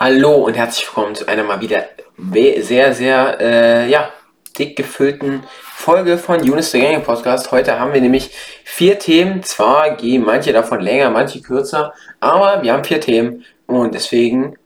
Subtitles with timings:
[0.00, 4.12] Hallo und herzlich willkommen zu einer mal wieder sehr, sehr, äh, ja,
[4.56, 7.50] dick gefüllten Folge von Unis the Gaming Podcast.
[7.50, 8.30] Heute haben wir nämlich
[8.62, 9.42] vier Themen.
[9.42, 14.56] Zwar gehen manche davon länger, manche kürzer, aber wir haben vier Themen und deswegen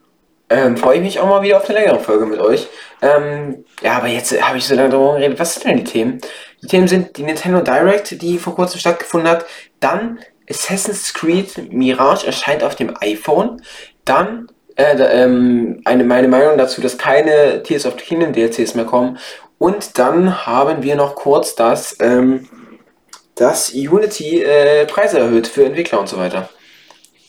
[0.51, 2.69] ähm, freue ich mich auch mal wieder auf eine längere Folge mit euch.
[3.01, 5.41] Ähm, ja, aber jetzt habe ich so lange darüber geredet.
[5.41, 6.21] Was sind denn die Themen?
[6.63, 9.47] Die Themen sind die Nintendo Direct, die vor kurzem stattgefunden hat.
[9.81, 10.19] Dann
[10.51, 13.63] Assassin's Creed Mirage erscheint auf dem iPhone.
[14.05, 14.49] Dann
[14.83, 19.19] äh, ähm, eine, meine Meinung dazu, dass keine Tears of the Kingdom DLCs mehr kommen.
[19.59, 22.49] Und dann haben wir noch kurz, dass, ähm,
[23.35, 26.49] dass Unity äh, Preise erhöht für Entwickler und so weiter.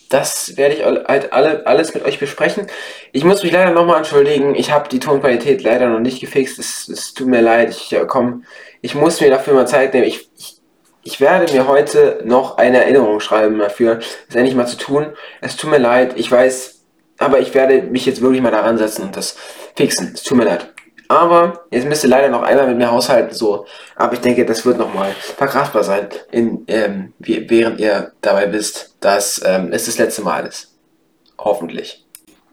[0.09, 2.67] Das werde ich halt alle, alles mit euch besprechen.
[3.13, 4.53] Ich muss mich leider nochmal entschuldigen.
[4.53, 6.59] Ich habe die Tonqualität leider noch nicht gefixt.
[6.59, 7.71] Es, es tut mir leid.
[7.71, 8.45] Ich, äh, komm,
[8.81, 10.05] ich muss mir dafür mal Zeit nehmen.
[10.05, 10.57] Ich, ich,
[11.03, 15.13] ich werde mir heute noch eine Erinnerung schreiben dafür, das endlich mal zu tun.
[15.41, 16.13] Es tut mir leid.
[16.15, 16.82] Ich weiß,
[17.23, 19.35] aber ich werde mich jetzt wirklich mal daran setzen und das
[19.75, 20.11] fixen.
[20.13, 20.73] Es tut mir leid.
[21.07, 23.65] Aber jetzt müsst ihr leider noch einmal mit mir haushalten, so.
[23.95, 29.41] Aber ich denke, das wird nochmal verkraftbar sein, in, ähm, während ihr dabei wisst, dass
[29.45, 30.73] ähm, es das letzte Mal ist.
[31.37, 32.03] Hoffentlich.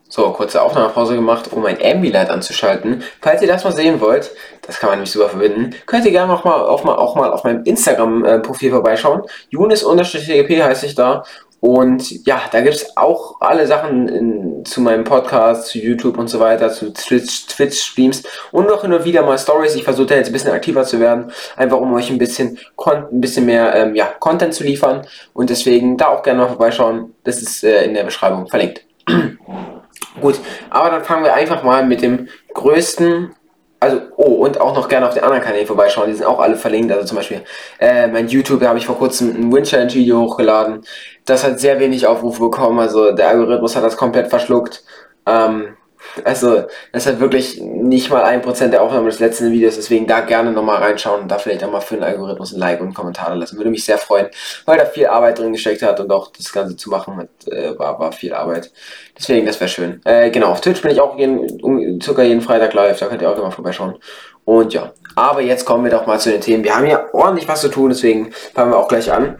[0.08, 3.04] So, kurze Aufnahmepause gemacht, um ein Ambilight anzuschalten.
[3.20, 4.32] Falls ihr das mal sehen wollt,
[4.66, 7.44] das kann man nämlich super verbinden, könnt ihr gerne auch mal, mal, auch mal auf
[7.44, 9.22] meinem Instagram-Profil vorbeischauen.
[9.50, 11.22] Junis-TGP heiße ich da.
[11.60, 16.28] Und ja, da gibt es auch alle Sachen in, zu meinem Podcast, zu YouTube und
[16.28, 19.74] so weiter, zu Twitch-Streams und noch und wieder mal Stories.
[19.74, 23.20] Ich versuche da jetzt ein bisschen aktiver zu werden, einfach um euch ein bisschen, ein
[23.20, 25.06] bisschen mehr ähm, ja, Content zu liefern.
[25.34, 27.14] Und deswegen da auch gerne mal vorbeischauen.
[27.24, 28.82] Das ist äh, in der Beschreibung verlinkt.
[30.20, 33.34] Gut, aber dann fangen wir einfach mal mit dem größten
[33.80, 36.56] also, oh, und auch noch gerne auf den anderen Kanälen vorbeischauen, die sind auch alle
[36.56, 36.92] verlinkt.
[36.92, 37.42] Also zum Beispiel
[37.78, 40.82] äh, mein YouTube, da habe ich vor kurzem ein Win Challenge Video hochgeladen.
[41.24, 44.84] Das hat sehr wenig Aufrufe bekommen, also der Algorithmus hat das komplett verschluckt.
[45.26, 45.76] Ähm,
[46.24, 50.20] also, das hat wirklich nicht mal ein Prozent der Aufnahme des letzten Videos, deswegen da
[50.20, 52.94] gerne nochmal reinschauen und da vielleicht auch mal für den Algorithmus ein Like und einen
[52.94, 53.56] Kommentar lassen.
[53.56, 54.28] Würde mich sehr freuen,
[54.66, 57.78] weil da viel Arbeit drin gesteckt hat und auch das Ganze zu machen hat, äh,
[57.78, 58.72] war, war viel Arbeit.
[59.16, 60.00] Deswegen, das wäre schön.
[60.04, 63.22] Äh, genau, auf Twitch bin ich auch jeden, um, circa jeden Freitag live, da könnt
[63.22, 63.96] ihr auch immer vorbeischauen.
[64.44, 66.64] Und ja, aber jetzt kommen wir doch mal zu den Themen.
[66.64, 69.38] Wir haben ja ordentlich was zu tun, deswegen fangen wir auch gleich an.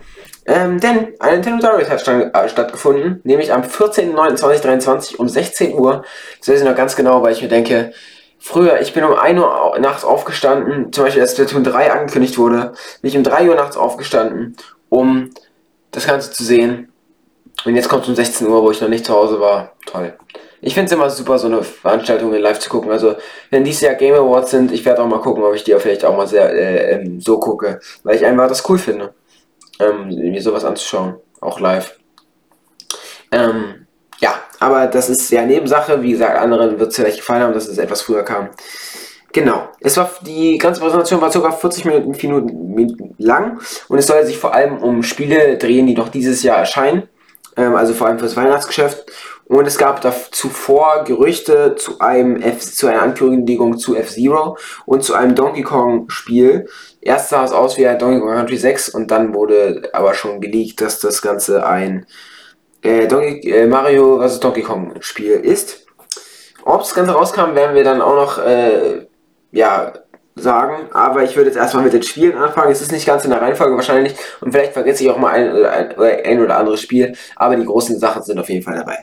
[0.50, 6.04] Ähm, denn eine Nintendo Direct hat stand, äh, stattgefunden, nämlich am 14.09.2023 um 16 Uhr.
[6.40, 7.92] Das weiß ich noch ganz genau, weil ich mir denke,
[8.40, 12.72] früher, ich bin um 1 Uhr nachts aufgestanden, zum Beispiel als Splatoon 3 angekündigt wurde,
[13.00, 14.56] bin ich um 3 Uhr nachts aufgestanden,
[14.88, 15.30] um
[15.92, 16.90] das Ganze zu sehen.
[17.64, 19.76] Und jetzt kommt es um 16 Uhr, wo ich noch nicht zu Hause war.
[19.86, 20.14] Toll.
[20.62, 22.90] Ich finde es immer super, so eine Veranstaltung in live zu gucken.
[22.90, 23.14] Also,
[23.50, 26.04] wenn dieses Jahr Game Awards sind, ich werde auch mal gucken, ob ich die vielleicht
[26.04, 29.14] auch mal sehr äh, ähm, so gucke, weil ich einfach das cool finde
[29.80, 31.98] ähm, mir sowas anzuschauen, auch live.
[33.32, 33.86] Ähm,
[34.18, 36.02] ja, aber das ist ja Nebensache.
[36.02, 38.50] Wie gesagt, anderen wird es vielleicht gefallen haben, dass es etwas früher kam.
[39.32, 39.68] Genau.
[39.80, 44.38] Es war die ganze Präsentation war sogar 40 Minuten, Minuten lang und es soll sich
[44.38, 47.08] vor allem um Spiele drehen, die noch dieses Jahr erscheinen.
[47.56, 49.06] Ähm, also vor allem fürs Weihnachtsgeschäft.
[49.46, 55.02] Und es gab da zuvor Gerüchte zu einem F zu einer Ankündigung zu F-Zero und
[55.02, 56.68] zu einem Donkey Kong Spiel.
[57.02, 60.40] Erst sah es aus wie ein Donkey Kong Country 6 und dann wurde aber schon
[60.40, 62.06] geleakt, dass das Ganze ein
[62.82, 64.40] äh, Donkey, äh, Mario vs.
[64.40, 65.86] Donkey Kong Spiel ist.
[66.64, 69.06] Ob das Ganze rauskam, werden wir dann auch noch äh,
[69.50, 69.94] ja,
[70.36, 72.70] sagen, aber ich würde jetzt erstmal mit den Spielen anfangen.
[72.70, 75.64] Es ist nicht ganz in der Reihenfolge wahrscheinlich und vielleicht vergesse ich auch mal ein,
[75.64, 78.98] ein, ein oder anderes Spiel, aber die großen Sachen sind auf jeden Fall dabei.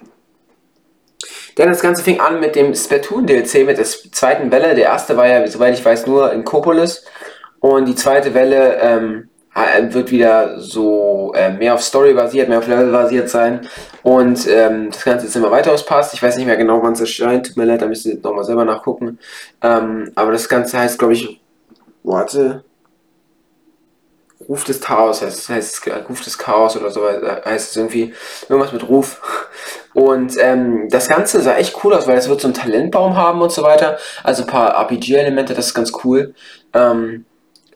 [1.57, 4.75] Denn das Ganze fing an mit dem Splatoon DLC, mit der zweiten Welle.
[4.75, 7.03] Der erste war ja, soweit ich weiß, nur in Copolis.
[7.59, 9.29] Und die zweite Welle ähm,
[9.89, 13.67] wird wieder so äh, mehr auf Story basiert, mehr auf Level basiert sein.
[14.03, 16.13] Und ähm, das Ganze ist immer weiter auspasst.
[16.13, 17.47] Ich weiß nicht mehr genau, wann es erscheint.
[17.47, 19.17] Tut mir leid, da müsst ihr nochmal selber nachgucken.
[19.61, 21.41] Ähm, aber das Ganze heißt, glaube ich,
[22.03, 22.63] warte.
[24.47, 28.13] Ruf des Chaos heißt, heißt Ruf des Chaos oder so heißt es irgendwie.
[28.47, 29.19] Irgendwas mit Ruf.
[29.95, 33.41] Und ähm, das Ganze sah echt cool aus, weil es wird so einen Talentbaum haben
[33.41, 33.97] und so weiter.
[34.23, 36.35] Also ein paar RPG-Elemente, das ist ganz cool.
[36.73, 37.25] Ähm,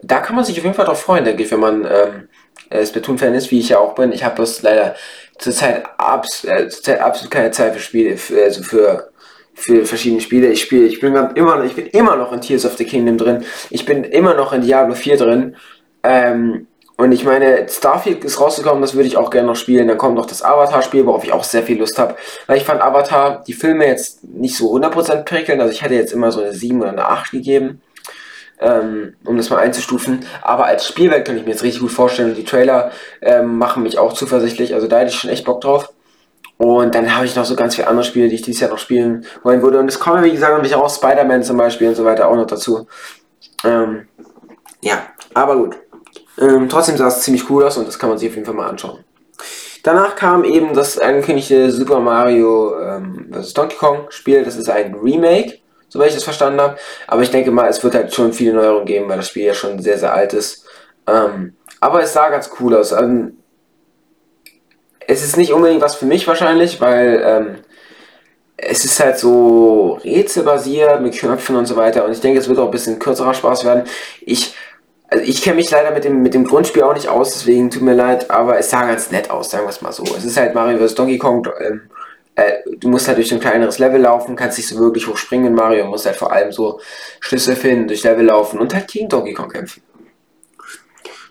[0.04, 2.28] da kann man sich auf jeden Fall drauf freuen, denke ich, wenn man ähm,
[2.70, 4.12] äh, Splatoon-Fan ist, wie ich ja auch bin.
[4.12, 4.96] Ich habe bloß leider
[5.38, 9.12] zurzeit, abs äh, zurzeit absolut keine Zeit für Spiele, für, also für
[9.54, 10.48] für verschiedene Spiele.
[10.48, 13.44] Ich spiele, ich bin immer, ich bin immer noch in Tears of the Kingdom drin.
[13.70, 15.56] Ich bin immer noch in Diablo 4 drin.
[16.04, 19.88] Ähm, und ich meine, Starfield ist rausgekommen, das würde ich auch gerne noch spielen.
[19.88, 22.16] Dann kommt noch das Avatar-Spiel, worauf ich auch sehr viel Lust habe.
[22.48, 25.60] Weil ich fand Avatar, die Filme jetzt nicht so 100% prickeln.
[25.60, 27.82] Also ich hätte jetzt immer so eine 7 oder eine 8 gegeben
[28.62, 30.26] ähm, um das mal einzustufen.
[30.42, 32.36] Aber als Spielwelt kann ich mir jetzt richtig gut vorstellen.
[32.36, 32.92] Die Trailer
[33.22, 34.74] ähm, machen mich auch zuversichtlich.
[34.74, 35.92] Also da hätte ich schon echt Bock drauf.
[36.58, 38.78] Und dann habe ich noch so ganz viele andere Spiele, die ich dieses Jahr noch
[38.78, 39.80] spielen wollen würde.
[39.80, 42.46] Und es kommen, wie gesagt, nämlich auch Spider-Man zum Beispiel und so weiter auch noch
[42.46, 42.88] dazu.
[43.64, 44.08] Ähm,
[44.82, 45.78] ja, aber gut.
[46.40, 48.56] Ähm, trotzdem sah es ziemlich cool aus und das kann man sich auf jeden Fall
[48.56, 49.04] mal anschauen.
[49.84, 53.54] Danach kam eben das angekündigte Super Mario ähm, vs.
[53.54, 54.44] Donkey Kong Spiel.
[54.44, 55.58] Das ist ein Remake,
[55.92, 56.78] soweit ich das verstanden habe.
[57.08, 59.54] Aber ich denke mal, es wird halt schon viele Neuerungen geben, weil das Spiel ja
[59.54, 60.66] schon sehr, sehr alt ist.
[61.06, 62.94] Ähm, aber es sah ganz cool aus.
[62.94, 63.38] Ähm,
[65.08, 67.56] es ist nicht unbedingt was für mich wahrscheinlich, weil ähm,
[68.56, 72.06] es ist halt so rätselbasiert mit Knöpfen und so weiter.
[72.06, 73.84] Und ich denke, es wird auch ein bisschen kürzerer Spaß werden.
[74.22, 74.56] Ich
[75.12, 77.82] also ich kenne mich leider mit dem, mit dem Grundspiel auch nicht aus, deswegen tut
[77.82, 80.04] mir leid, aber es sah ganz nett aus, sagen wir es mal so.
[80.04, 80.96] Es ist halt Mario vs.
[80.96, 81.82] Donkey Kong, ähm,
[82.36, 85.48] äh, du musst halt durch ein kleineres Level laufen, kannst nicht so wirklich hoch springen
[85.48, 86.80] in Mario, musst halt vor allem so
[87.20, 89.84] Schlüssel finden, durch Level laufen und halt gegen Donkey Kong kämpfen.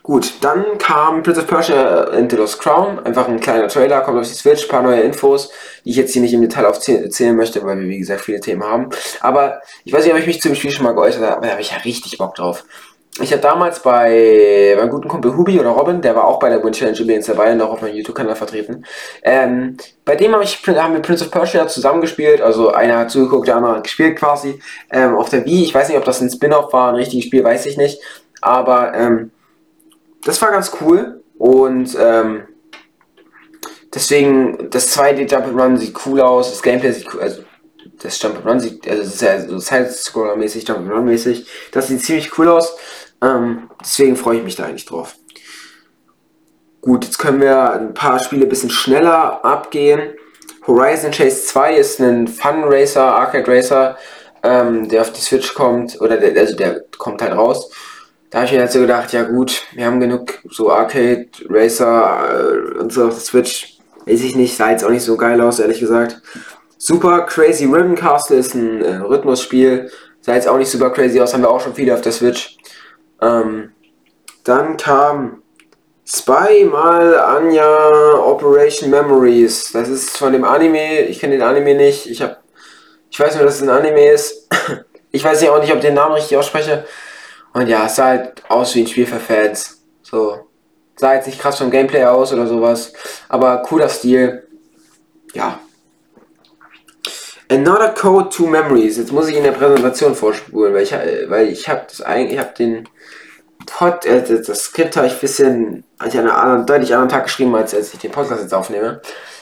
[0.03, 4.27] Gut, dann kam Prince of Persia Into Lost Crown, einfach ein kleiner Trailer, kommt auf
[4.27, 5.51] die Switch, paar neue Infos,
[5.85, 8.63] die ich jetzt hier nicht im Detail aufzählen möchte, weil wir wie gesagt viele Themen
[8.63, 8.89] haben.
[9.19, 11.45] Aber ich weiß nicht, ob ich mich zu dem Spiel schon mal geäußert habe, aber
[11.45, 12.63] da habe ich ja richtig Bock drauf.
[13.19, 16.63] Ich habe damals bei meinem guten Kumpel Hubi oder Robin, der war auch bei der
[16.63, 18.85] Win Challenge übrigens dabei und auch auf meinem YouTube-Kanal vertreten.
[19.21, 19.75] Ähm,
[20.05, 23.57] bei dem hab ich, haben wir Prince of Persia zusammengespielt, also einer hat zugeguckt, der
[23.57, 24.61] andere hat gespielt quasi.
[24.89, 27.43] Ähm, auf der Wii, ich weiß nicht, ob das ein Spin-off war, ein richtiges Spiel,
[27.43, 28.01] weiß ich nicht.
[28.41, 29.31] Aber ähm,
[30.23, 32.43] das war ganz cool und ähm,
[33.93, 37.43] deswegen, das 2D Jump'n'Run sieht cool aus, das Gameplay sieht cool, also
[38.01, 42.75] das Jump'n'Run sieht, also es ist ja so Side-Scroller-mäßig, Jump'n'Run-mäßig, das sieht ziemlich cool aus,
[43.21, 45.15] ähm, deswegen freue ich mich da eigentlich drauf.
[46.81, 50.15] Gut, jetzt können wir ein paar Spiele ein bisschen schneller abgehen.
[50.65, 53.97] Horizon Chase 2 ist ein Fun Racer, Arcade Racer,
[54.43, 57.71] ähm, der auf die Switch kommt, oder der, also der kommt halt raus.
[58.31, 62.73] Da habe ich mir halt so gedacht, ja gut, wir haben genug so Arcade Racer
[62.75, 63.77] äh, und so auf der Switch.
[64.05, 66.21] Weiß ich nicht, sah jetzt auch nicht so geil aus, ehrlich gesagt.
[66.77, 69.91] Super Crazy Ribbon Castle ist ein äh, Rhythmusspiel.
[70.21, 72.57] Sah jetzt auch nicht super crazy aus, haben wir auch schon viele auf der Switch.
[73.21, 73.71] Ähm,
[74.43, 75.43] dann kam
[76.05, 79.71] Spy mal Anya Operation Memories.
[79.71, 81.01] Das ist von dem Anime.
[81.03, 82.07] Ich kenne den Anime nicht.
[82.07, 82.37] Ich habe,
[83.09, 84.49] ich weiß nur, dass es ein Anime ist.
[85.11, 86.85] ich weiß ja auch nicht, ob ich den Namen richtig ausspreche.
[87.53, 89.81] Und ja, es sah halt aus wie ein Spiel für Fans.
[90.01, 90.47] So.
[90.97, 92.93] Sah jetzt nicht krass vom Gameplay aus oder sowas.
[93.29, 94.47] Aber cooler Stil.
[95.33, 95.59] Ja.
[97.51, 98.97] Another Code to Memories.
[98.97, 102.39] Jetzt muss ich in der Präsentation vorspulen, weil ich, weil ich habe das eigentlich, ich
[102.39, 102.87] habe den
[103.65, 107.73] Pod, äh, das Skript habe ich ein bisschen, hatte einem deutlich anderen Tag geschrieben, als,
[107.73, 109.01] als ich den Podcast jetzt aufnehme.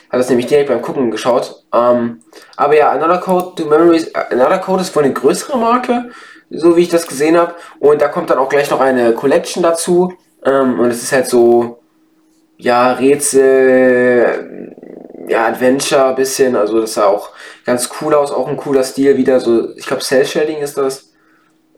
[0.09, 1.63] Habe das nämlich direkt beim Gucken geschaut.
[1.73, 2.21] Ähm,
[2.57, 6.09] aber ja, Another Code to Memories, Another Code ist wohl eine größere Marke
[6.49, 7.55] so wie ich das gesehen habe.
[7.79, 10.13] Und da kommt dann auch gleich noch eine Collection dazu.
[10.43, 11.79] Ähm, und es ist halt so,
[12.57, 14.75] ja, Rätsel,
[15.29, 16.55] ja, Adventure bisschen.
[16.55, 17.29] Also das sah auch
[17.65, 19.39] ganz cool aus, auch ein cooler Stil wieder.
[19.39, 21.11] So, ich glaube, Cell Shading ist das.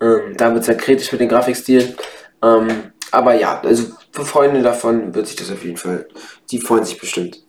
[0.02, 1.96] Ähm, da wird es halt kritisch mit dem Grafikstil.
[2.44, 6.08] Ähm, aber ja, also für Freunde davon wird sich das auf jeden Fall,
[6.50, 7.40] die freuen sich bestimmt.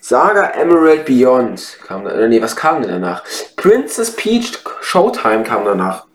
[0.00, 3.22] Saga Emerald Beyond kam da, nee, was kam denn danach?
[3.56, 6.06] Princess Peach Showtime kam danach.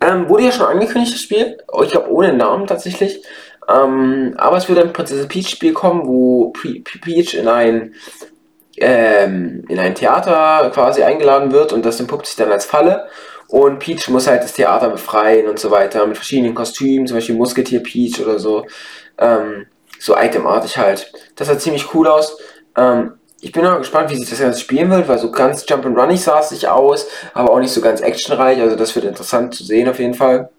[0.00, 1.58] Ähm, wurde ja schon angekündigt, das Spiel.
[1.82, 3.22] Ich glaube, ohne Namen tatsächlich.
[3.68, 7.94] Ähm, aber es wird ein Princess Peach Spiel kommen, wo Peach in ein,
[8.78, 13.06] ähm, in ein Theater quasi eingeladen wird und das entpuppt sich dann als Falle.
[13.48, 17.34] Und Peach muss halt das Theater befreien und so weiter mit verschiedenen Kostümen, zum Beispiel
[17.34, 18.66] Musketier Peach oder so.
[19.18, 19.66] Ähm,
[19.98, 21.12] so itemartig halt.
[21.36, 22.38] Das sah ziemlich cool aus.
[22.76, 25.86] Ähm, ich bin auch gespannt, wie sich das Ganze spielen wird, weil so ganz Jump
[25.86, 28.60] and Running sah es sich aus, aber auch nicht so ganz actionreich.
[28.60, 30.50] Also das wird interessant zu sehen auf jeden Fall.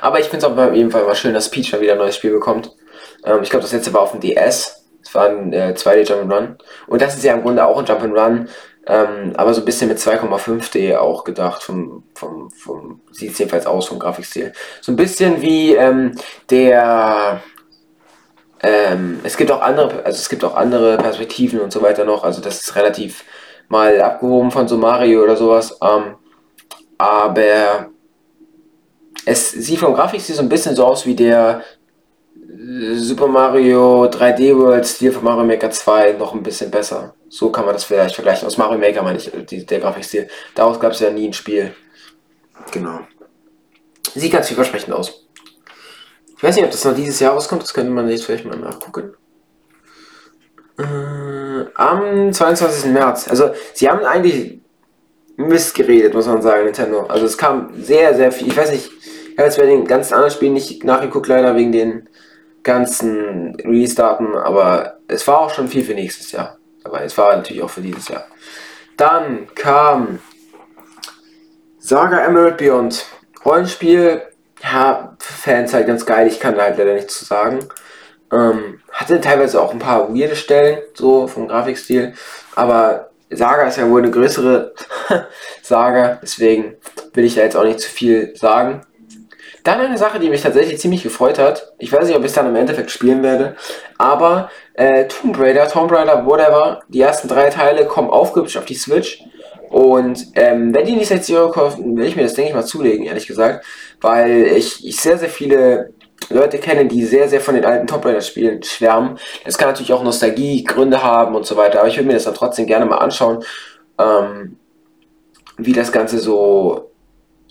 [0.00, 2.16] Aber ich finde es auf jeden Fall mal schön, dass Peach mal wieder ein neues
[2.16, 2.70] Spiel bekommt.
[3.24, 4.84] Ähm, ich glaube, das letzte war auf dem DS.
[5.02, 6.58] Es war ein äh, 2D Jump and Run.
[6.86, 8.48] Und das ist ja im Grunde auch ein Jump and Run,
[8.86, 11.62] ähm, aber so ein bisschen mit 2,5D auch gedacht.
[11.62, 14.52] Vom, vom, vom, sieht es jedenfalls aus vom Grafikstil.
[14.80, 16.12] So ein bisschen wie ähm,
[16.50, 17.42] der
[18.62, 22.24] ähm, es gibt auch andere, also es gibt auch andere Perspektiven und so weiter noch.
[22.24, 23.24] Also das ist relativ
[23.68, 25.78] mal abgehoben von so Mario oder sowas.
[25.82, 26.16] Ähm,
[26.96, 27.90] aber
[29.26, 31.62] es sieht vom Grafikstil so ein bisschen so aus wie der
[32.36, 37.14] äh, Super Mario 3D World Stil von Mario Maker 2 noch ein bisschen besser.
[37.28, 38.46] So kann man das vielleicht vergleichen.
[38.46, 40.28] Aus Mario Maker meine ich, die, der Grafikstil.
[40.54, 41.74] Daraus gab es ja nie ein Spiel.
[42.70, 43.00] Genau.
[44.14, 45.26] Sieht ganz vielversprechend aus.
[46.36, 48.56] Ich weiß nicht, ob das noch dieses Jahr rauskommt, das könnte man jetzt vielleicht mal
[48.56, 49.14] nachgucken.
[50.78, 52.92] Äh, am 22.
[52.92, 53.28] März.
[53.28, 54.60] Also, sie haben eigentlich
[55.36, 57.06] Mist geredet, muss man sagen, Nintendo.
[57.06, 58.48] Also, es kam sehr, sehr viel.
[58.48, 58.90] Ich weiß nicht,
[59.34, 62.08] ich habe jetzt bei den ganzen anderen Spielen nicht nachgeguckt, leider wegen den
[62.62, 66.58] ganzen Release-Daten, aber es war auch schon viel für nächstes Jahr.
[66.84, 67.02] dabei.
[67.02, 68.26] Es war natürlich auch für dieses Jahr.
[68.96, 70.20] Dann kam
[71.80, 73.06] Saga Emerald Beyond.
[73.44, 74.22] Rollenspiel,
[74.62, 77.58] ja, Fans halt ganz geil, ich kann halt leider nichts zu sagen.
[78.32, 82.14] Ähm, hatte teilweise auch ein paar weirde Stellen, so vom Grafikstil,
[82.54, 84.74] aber Saga ist ja wohl eine größere
[85.62, 86.76] Saga, deswegen
[87.14, 88.82] will ich da jetzt auch nicht zu viel sagen.
[89.64, 91.72] Dann eine Sache, die mich tatsächlich ziemlich gefreut hat.
[91.78, 93.56] Ich weiß nicht, ob ich es dann im Endeffekt spielen werde,
[93.96, 98.74] aber äh, Tomb Raider, Tomb Raider, whatever, die ersten drei Teile kommen aufgehübscht auf die
[98.74, 99.24] Switch.
[99.70, 102.64] Und ähm, wenn die nicht 60 Euro kosten, will ich mir das, denke ich mal,
[102.64, 103.64] zulegen, ehrlich gesagt.
[104.02, 105.94] Weil ich, ich sehr, sehr viele
[106.28, 109.18] Leute kenne, die sehr, sehr von den alten Tomb Raider Spielen schwärmen.
[109.46, 112.34] Das kann natürlich auch Nostalgie-Gründe haben und so weiter, aber ich würde mir das dann
[112.34, 113.42] trotzdem gerne mal anschauen,
[113.98, 114.58] ähm,
[115.56, 116.90] wie das Ganze so,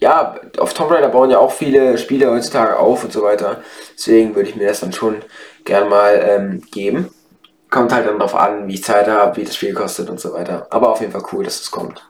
[0.03, 3.63] ja, auf Tomb Raider bauen ja auch viele Spiele heutzutage auf und so weiter.
[3.97, 5.15] Deswegen würde ich mir das dann schon
[5.63, 7.09] gerne mal ähm, geben.
[7.69, 10.33] Kommt halt dann darauf an, wie ich Zeit habe, wie das Spiel kostet und so
[10.33, 10.67] weiter.
[10.71, 12.05] Aber auf jeden Fall cool, dass es kommt.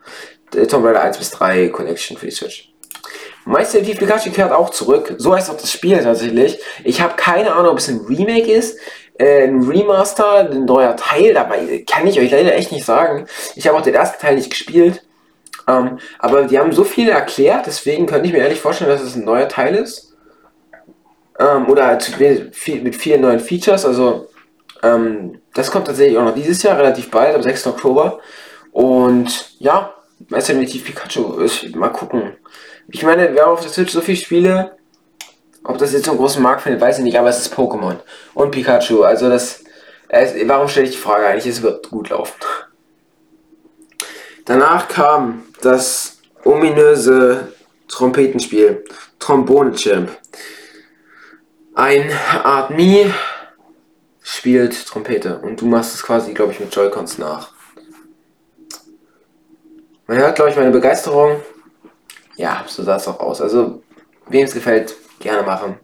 [0.51, 2.73] Tomb Raider 1 bis 3 Collection für die Switch.
[3.45, 5.13] Meister Chief Pikachu kehrt auch zurück.
[5.17, 6.59] So heißt auch das Spiel tatsächlich.
[6.83, 8.79] Ich habe keine Ahnung, ob es ein Remake ist,
[9.19, 11.35] äh, ein Remaster, ein neuer Teil.
[11.35, 13.27] Dabei kann ich euch leider echt nicht sagen.
[13.55, 15.03] Ich habe auch den ersten Teil nicht gespielt.
[15.67, 19.15] Ähm, aber die haben so viel erklärt, deswegen könnte ich mir ehrlich vorstellen, dass es
[19.15, 20.13] ein neuer Teil ist.
[21.39, 23.85] Ähm, oder halt mit vielen neuen Features.
[23.85, 24.29] Also,
[24.81, 27.67] ähm, das kommt tatsächlich auch noch dieses Jahr, relativ bald, am 6.
[27.67, 28.19] Oktober.
[28.71, 29.93] Und ja,
[30.29, 32.35] Chief Pikachu, ist, mal gucken.
[32.89, 34.77] Ich meine, wir haben auf der Switch so viele Spiele.
[35.63, 37.97] Ob das jetzt so einen großen Markt findet, weiß ich nicht, aber es ist Pokémon.
[38.33, 39.03] Und Pikachu.
[39.03, 39.63] Also das.
[40.09, 41.47] Äh, warum stelle ich die Frage eigentlich?
[41.47, 42.33] Es wird gut laufen.
[44.45, 47.53] Danach kam das ominöse
[47.87, 48.83] Trompetenspiel.
[49.19, 50.09] Trombone Champ.
[51.75, 52.11] Ein
[52.43, 53.13] Art Me
[54.21, 57.51] spielt Trompete und du machst es quasi, glaube ich, mit Joy-Cons nach.
[60.07, 61.41] Man hört, glaube ich, meine Begeisterung
[62.35, 63.41] ja, so sah es auch aus.
[63.41, 63.83] Also,
[64.27, 65.79] wem es gefällt, gerne machen.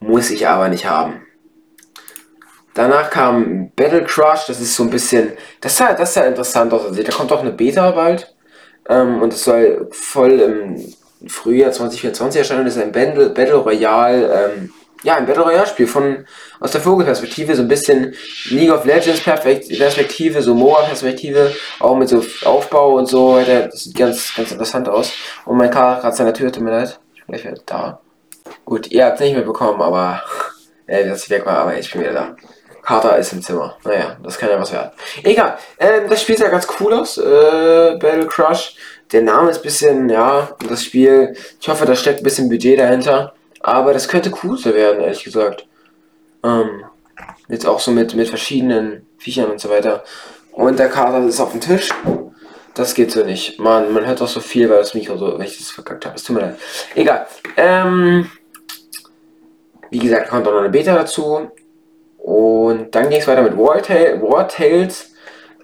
[0.00, 1.22] Muss ich aber nicht haben.
[2.74, 5.32] Danach kam Battle Crush, das ist so ein bisschen.
[5.60, 6.84] Das sah, das sah interessant aus.
[6.84, 8.34] Also, da kommt auch eine Beta bald.
[8.88, 12.64] Ähm, und es soll voll im Frühjahr 2024 erscheinen.
[12.64, 14.70] Das ist ein Battle, Battle Royale ähm,
[15.02, 16.26] ja, ein Battle Royale Spiel von,
[16.60, 18.14] aus der Vogelperspektive, so ein bisschen
[18.50, 23.68] League of Legends Perspektive, so MOA Perspektive, auch mit so Aufbau und so weiter.
[23.68, 25.12] Das sieht ganz, ganz interessant aus.
[25.44, 26.98] Und mein Charakter hat seine Tür, tut mir leid.
[27.14, 28.00] Ich bin gleich wieder da.
[28.64, 30.22] Gut, ihr habt es nicht mehr bekommen, aber,
[30.86, 32.36] äh, ich weg war, aber ich bin wieder da.
[32.88, 33.76] Carter ist im Zimmer.
[33.84, 34.92] Naja, das kann ja was werden.
[35.22, 38.76] Egal, ähm, das Spiel sah ganz cool aus, äh, Battle Crush.
[39.12, 42.78] Der Name ist ein bisschen, ja, das Spiel, ich hoffe, da steckt ein bisschen Budget
[42.78, 43.34] dahinter.
[43.60, 45.66] Aber das könnte cool werden, ehrlich gesagt.
[46.42, 46.84] Ähm,
[47.48, 50.02] jetzt auch so mit, mit verschiedenen Viechern und so weiter.
[50.52, 51.90] Und der Kater ist auf dem Tisch.
[52.72, 53.58] Das geht so nicht.
[53.60, 56.16] Man, man hört auch so viel, weil das Mikro so, wenn ich das verkackt habe.
[56.16, 56.56] Es tut mir leid.
[56.94, 57.26] Egal.
[57.54, 58.30] Ähm,
[59.90, 61.50] wie gesagt, kommt auch noch eine Beta dazu.
[62.18, 65.12] Und dann ging es weiter mit War, War Tales.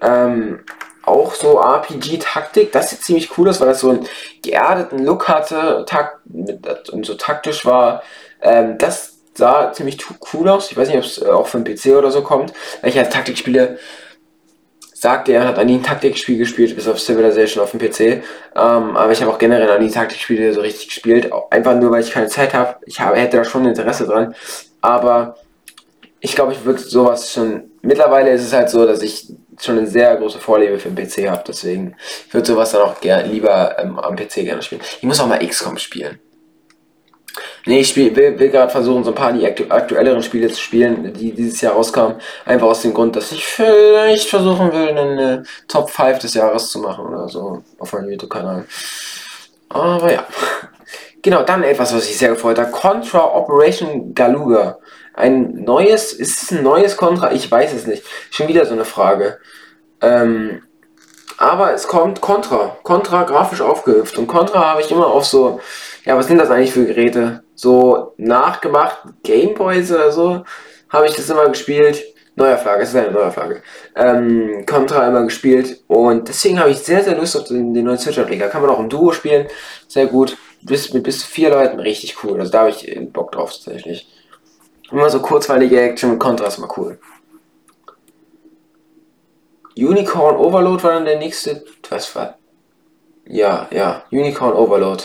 [0.01, 0.61] Ähm,
[1.03, 2.71] auch so RPG-Taktik.
[2.71, 4.07] Das sieht ziemlich cool aus, weil das so einen
[4.41, 6.19] geerdeten Look hatte takt
[6.91, 8.01] und so taktisch war.
[8.41, 10.71] Ähm, das sah ziemlich cool aus.
[10.71, 12.53] Ich weiß nicht, ob es äh, auch für den PC oder so kommt.
[12.81, 13.77] Weil ich als Taktikspiele
[14.93, 17.99] sagte, er hat nie ein Taktikspiel gespielt, bis auf Civilization auf dem PC.
[17.99, 18.23] Ähm,
[18.55, 21.31] aber ich habe auch generell noch nie Taktikspiele so richtig gespielt.
[21.51, 22.77] Einfach nur, weil ich keine Zeit habe.
[22.85, 24.33] Ich habe, hätte da schon Interesse dran.
[24.81, 25.35] Aber
[26.25, 27.71] ich glaube, ich würde sowas schon.
[27.83, 31.29] Mittlerweile ist es halt so, dass ich schon eine sehr große Vorliebe für den PC
[31.29, 31.95] habe, deswegen
[32.31, 34.81] würde sowas dann auch gern, lieber ähm, am PC gerne spielen.
[34.97, 36.19] Ich muss auch mal XCOM spielen.
[37.67, 40.59] Nee, ich spiel, will, will gerade versuchen, so ein paar die aktu aktuelleren Spiele zu
[40.59, 42.17] spielen, die dieses Jahr rauskamen.
[42.43, 46.79] Einfach aus dem Grund, dass ich vielleicht versuchen will, eine Top 5 des Jahres zu
[46.79, 48.65] machen oder so auf meinem YouTube-Kanal.
[49.69, 50.25] Aber ja.
[51.21, 52.71] Genau, dann etwas, was ich sehr gefreut habe.
[52.71, 54.77] Contra Operation Galuga.
[55.15, 57.31] Ein neues, ist es ein neues Contra?
[57.31, 58.03] Ich weiß es nicht.
[58.31, 59.39] Schon wieder so eine Frage.
[60.01, 60.61] Ähm,
[61.37, 62.77] aber es kommt Contra.
[62.83, 64.17] Contra grafisch aufgehüpft.
[64.17, 65.59] Und Contra habe ich immer auf so,
[66.03, 67.43] ja, was sind das eigentlich für Geräte?
[67.55, 70.43] So nachgemacht Gameboys oder so
[70.89, 72.03] habe ich das immer gespielt.
[72.37, 73.61] Neuauflage, es ist eine Neuauflage.
[73.95, 77.97] Ähm, Contra immer gespielt und deswegen habe ich sehr, sehr Lust auf den, den neuen
[77.97, 78.49] Switch-Ableger.
[78.49, 79.47] Kann man auch im Duo spielen,
[79.87, 80.37] sehr gut.
[80.61, 82.39] Bis, mit bis zu vier Leuten richtig cool.
[82.39, 84.07] Also da habe ich Bock drauf tatsächlich.
[84.91, 86.99] Immer so kurzweilige Action mit Kontrast, mal cool.
[89.77, 91.63] Unicorn Overload war dann der nächste.
[91.89, 92.37] Was war?
[93.27, 95.03] Ja, ja, Unicorn Overload.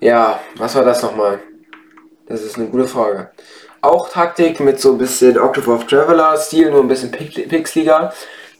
[0.00, 1.40] Ja, was war das nochmal?
[2.26, 3.30] Das ist eine gute Frage.
[3.82, 8.12] Auch Taktik mit so ein bisschen of Traveler Stil, nur ein bisschen pixeliger.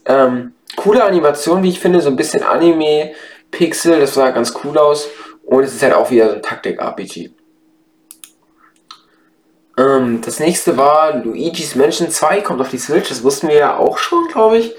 [0.05, 5.07] Ähm, coole Animation, wie ich finde, so ein bisschen Anime-Pixel, das sah ganz cool aus.
[5.45, 7.31] Und es ist halt auch wieder so ein Taktik-RPG.
[9.77, 13.77] Ähm, das nächste war Luigi's Mansion 2, kommt auf die Switch, das wussten wir ja
[13.77, 14.75] auch schon, glaube ich.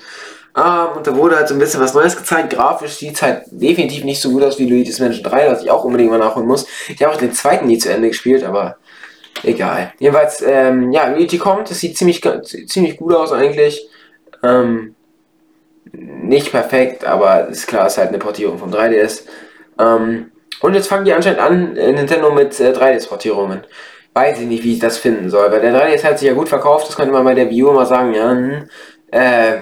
[0.57, 2.51] Ähm, und da wurde halt so ein bisschen was Neues gezeigt.
[2.51, 5.85] Grafisch sieht halt definitiv nicht so gut aus wie Luigi's Mansion 3, was ich auch
[5.85, 6.67] unbedingt mal nachholen muss.
[6.89, 8.77] Ich habe auch den zweiten nie zu Ende gespielt, aber
[9.43, 9.93] egal.
[9.99, 12.23] Jedenfalls, ähm, ja, Luigi kommt, es sieht ziemlich,
[12.67, 13.89] ziemlich gut aus eigentlich.
[14.45, 14.95] Ähm,
[15.93, 19.23] nicht perfekt, aber ist klar, ist halt eine Portierung vom 3DS.
[19.79, 23.65] Ähm, und jetzt fangen die anscheinend an, äh, Nintendo mit äh, 3DS-Portierungen.
[24.15, 26.49] Weiß ich nicht, wie ich das finden soll, weil der 3DS hat sich ja gut
[26.49, 28.69] verkauft, das könnte man bei der U mal sagen, ja, hm,
[29.11, 29.59] äh,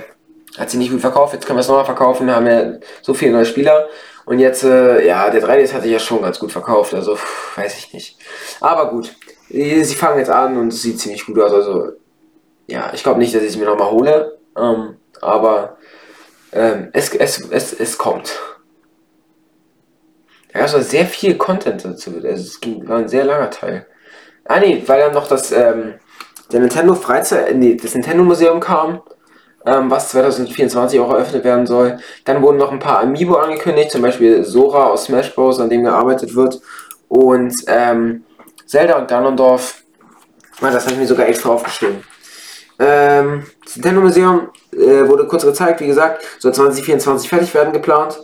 [0.59, 3.33] hat sich nicht gut verkauft, jetzt können wir es nochmal verkaufen, haben ja so viele
[3.33, 3.89] neue Spieler.
[4.25, 7.57] Und jetzt, äh, ja, der 3DS hat sich ja schon ganz gut verkauft, also pff,
[7.57, 8.19] weiß ich nicht.
[8.61, 9.15] Aber gut,
[9.49, 11.93] sie fangen jetzt an und es sieht ziemlich gut aus, also
[12.67, 15.77] ja, ich glaube nicht, dass ich es mir nochmal hole, ähm, aber
[16.53, 18.39] ähm, es, es, es, es kommt.
[20.55, 22.11] Ja, also sehr viel Content dazu.
[22.23, 23.87] Also es war ein sehr langer Teil.
[24.45, 25.95] Ah nee, weil dann noch das, ähm,
[26.51, 29.01] der Nintendo Freizeit, nee, das Nintendo Museum kam
[29.67, 31.99] ähm, was 2024 auch eröffnet werden soll.
[32.25, 35.85] Dann wurden noch ein paar Amiibo angekündigt, zum Beispiel Sora aus Smash Bros., an dem
[35.85, 36.61] gearbeitet wird.
[37.09, 38.25] Und ähm,
[38.67, 39.83] Zelda und Ganondorf.
[40.61, 42.03] Ah, das habe ich mir sogar extra aufgeschrieben.
[42.79, 48.19] Ähm, das Nintendo Museum äh, wurde kurz gezeigt, wie gesagt, soll 2024 fertig werden geplant.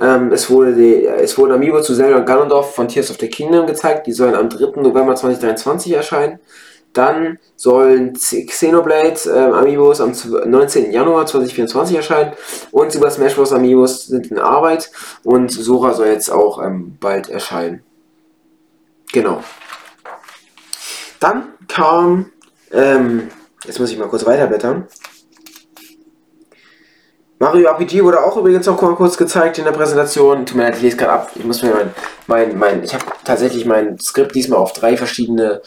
[0.00, 3.28] Ähm, es, wurde die, es wurde Amiibo zu Zelda und Ganondorf von Tears of the
[3.28, 4.06] Kingdom gezeigt.
[4.06, 4.80] Die sollen am 3.
[4.80, 6.38] November 2023 erscheinen.
[6.92, 10.90] Dann sollen Xenoblade äh, Amiibos am 19.
[10.90, 12.32] Januar 2024 erscheinen
[12.72, 13.52] und Super Smash Bros.
[13.52, 14.90] Amiibos sind in Arbeit
[15.22, 17.82] und Sora soll jetzt auch ähm, bald erscheinen.
[19.12, 19.44] Genau.
[21.20, 22.32] Dann kam,
[22.72, 23.28] ähm,
[23.64, 24.88] jetzt muss ich mal kurz weiterblättern.
[27.42, 30.44] Mario RPG wurde auch übrigens noch kurz gezeigt in der Präsentation.
[30.44, 31.30] Tut mir leid, ich lese gerade ab.
[31.34, 31.94] Ich muss mir mein,
[32.26, 35.62] mein, mein ich habe tatsächlich mein Skript diesmal auf drei verschiedene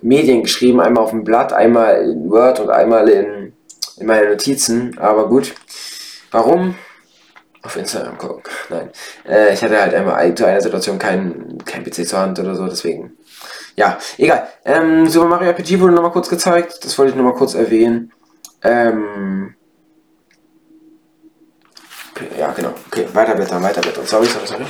[0.00, 3.52] Medien geschrieben, einmal auf dem Blatt, einmal in Word und einmal in,
[3.98, 4.96] in meine Notizen.
[4.98, 5.54] Aber gut,
[6.30, 6.76] warum?
[7.62, 8.44] Auf Instagram gucken.
[8.70, 8.88] Nein,
[9.28, 12.66] äh, ich hatte halt einmal zu einer Situation kein, kein PC zur Hand oder so,
[12.68, 13.18] deswegen.
[13.76, 14.48] Ja, egal.
[14.64, 18.14] Ähm, Super Mario RPG wurde nochmal kurz gezeigt, das wollte ich nochmal kurz erwähnen.
[18.62, 19.56] Ähm,
[22.38, 22.74] ja, genau.
[22.86, 24.06] Okay, weiterblättern, weiterblättern.
[24.06, 24.66] Sorry, sorry, sorry.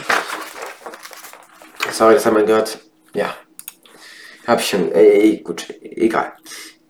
[1.91, 2.79] Sorry, das hat man gehört.
[3.15, 3.35] Ja,
[4.47, 4.93] hab ich schon.
[4.93, 6.33] Ey, gut, egal.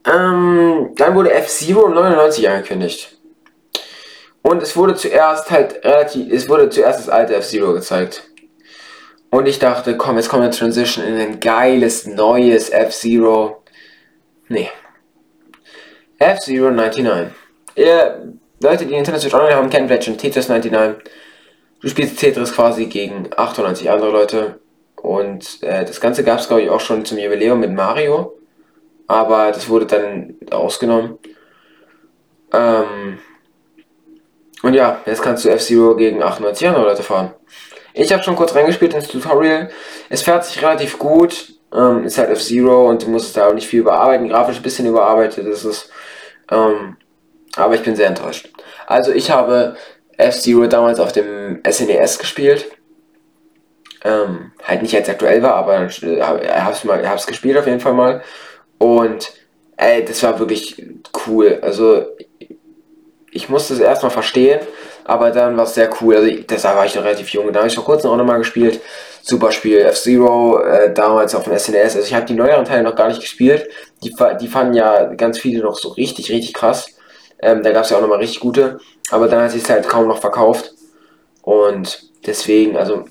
[0.04, 3.18] Ähm, dann wurde F-Zero 99 angekündigt.
[4.42, 6.32] Und es wurde zuerst halt relativ.
[6.32, 8.24] Es wurde zuerst das alte F-Zero gezeigt.
[9.30, 13.62] Und ich dachte, komm, jetzt kommt eine Transition in ein geiles, neues F-Zero.
[14.48, 14.70] Nee.
[16.18, 17.34] F-Zero 99.
[17.74, 21.04] Ihr, Leute, die Nintendo Switch Online haben, kennen vielleicht schon Tetris 99.
[21.80, 24.60] Du spielst Tetris quasi gegen 98 andere Leute.
[24.96, 28.36] Und äh, das Ganze gab es, glaube ich, auch schon zum Jubiläum mit Mario.
[29.06, 31.18] Aber das wurde dann ausgenommen.
[32.52, 33.18] Ähm,
[34.62, 37.32] und ja, jetzt kannst du F-Zero gegen 98 andere Leute fahren.
[37.94, 39.70] Ich habe schon kurz reingespielt ins Tutorial.
[40.08, 41.54] Es fährt sich relativ gut.
[41.72, 44.28] Ähm, ist halt F-Zero und du musst da auch nicht viel überarbeiten.
[44.28, 45.90] Grafisch ein bisschen überarbeitet ist es.
[46.50, 46.96] Ähm,
[47.56, 48.50] aber ich bin sehr enttäuscht.
[48.87, 49.76] Also ich habe
[50.16, 52.66] F-Zero damals auf dem SNES e gespielt.
[54.04, 58.22] Ähm, halt nicht als aktuell war, aber äh, hab's mal, gespielt auf jeden Fall mal.
[58.78, 59.32] Und
[59.76, 60.84] ey, das war wirklich
[61.26, 61.58] cool.
[61.62, 62.06] Also
[63.30, 64.61] ich musste es erstmal verstehen,
[65.04, 66.16] aber dann war es sehr cool.
[66.16, 67.52] Also deshalb war ich noch relativ jung.
[67.52, 68.80] Da habe ich vor kurzem auch nochmal gespielt.
[69.22, 69.78] Super Spiel.
[69.78, 71.74] F-Zero, äh, damals auf dem SNES.
[71.74, 73.68] E also ich habe die neueren Teile noch gar nicht gespielt.
[74.02, 76.97] Die, die fanden ja ganz viele noch so richtig, richtig krass.
[77.40, 78.79] Ähm, da gab es ja auch nochmal richtig gute.
[79.11, 80.72] Aber dann hat sich halt kaum noch verkauft.
[81.42, 83.05] Und deswegen, also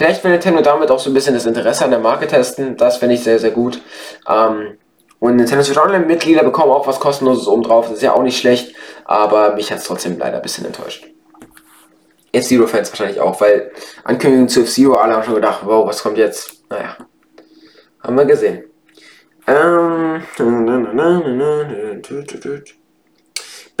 [0.00, 2.74] Vielleicht will Nintendo damit auch so ein bisschen das Interesse an der Marke testen.
[2.74, 3.82] Das finde ich sehr, sehr gut.
[4.26, 4.78] Ähm,
[5.18, 7.88] und Nintendo Switch Online-Mitglieder bekommen auch was kostenloses oben drauf.
[7.88, 11.06] Das ist ja auch nicht schlecht, aber mich hat es trotzdem leider ein bisschen enttäuscht.
[12.32, 13.72] F-Zero-Fans wahrscheinlich auch, weil
[14.04, 16.64] Ankündigungen zu F-Zero, alle haben schon gedacht, wow, was kommt jetzt?
[16.70, 16.96] Naja,
[18.02, 18.64] haben wir gesehen.
[19.46, 20.22] Ähm,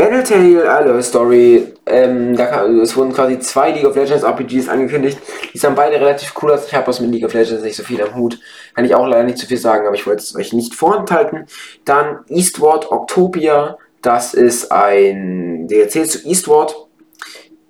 [0.00, 5.18] Battletale Alloy Story, ähm, kam, es wurden quasi zwei League of Legends RPGs angekündigt.
[5.52, 6.66] Die sahen beide relativ cool aus.
[6.66, 8.40] Ich habe aus mit League of Legends nicht so viel am Hut.
[8.74, 10.74] Kann ich auch leider nicht zu so viel sagen, aber ich wollte es euch nicht
[10.74, 11.44] vorenthalten.
[11.84, 13.76] Dann Eastward Octopia.
[14.00, 16.74] Das ist ein DLC zu Eastward.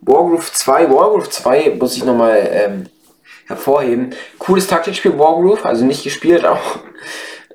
[0.02, 0.88] Wargroove 2.
[0.88, 2.86] Wargroove 2 muss ich nochmal ähm,
[3.48, 4.14] hervorheben.
[4.38, 6.78] Cooles Taktikspiel Wargroove, also nicht gespielt auch.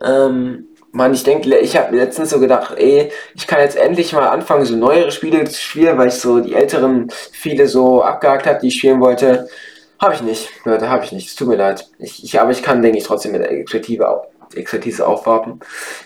[0.03, 4.29] Ähm, Mann, ich denke, ich habe letztens so gedacht, ey, ich kann jetzt endlich mal
[4.29, 8.60] anfangen, so neuere Spiele zu spielen, weil ich so die älteren viele so abgehakt habe,
[8.62, 9.49] die ich spielen wollte.
[9.99, 11.27] Habe ich nicht, Leute, habe ich nicht.
[11.27, 11.86] Es tut mir leid.
[11.99, 14.05] Ich, ich, aber ich kann, denke ich, trotzdem mit Expertise,
[14.55, 15.60] Expertise aufwarten.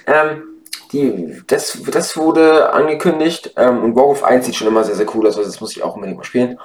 [0.08, 0.44] Ähm,
[0.92, 5.28] die, das, das wurde angekündigt ähm, und Warcraft 1 sieht schon immer sehr, sehr cool
[5.28, 6.60] aus, also das muss ich auch unbedingt mal spielen.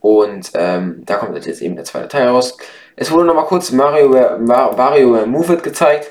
[0.00, 2.58] Und ähm, da kommt jetzt eben der zweite Teil raus.
[2.94, 6.10] Es wurde nochmal kurz Mario, Mario Move It gezeigt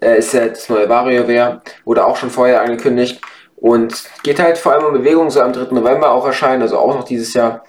[0.00, 3.20] äh, ist ja das neue WarioWare, wurde auch schon vorher angekündigt
[3.56, 5.74] und geht halt vor allem um Bewegung, so am 3.
[5.74, 7.64] November auch erscheinen, also auch noch dieses Jahr.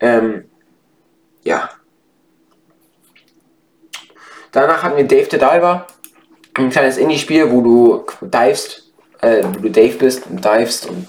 [0.00, 0.44] Ähm,
[1.44, 1.70] ja.
[4.52, 5.86] Danach hatten wir Dave the Diver,
[6.54, 11.06] ein kleines Indie-Spiel, wo du divest, äh, wo du Dave bist und divest und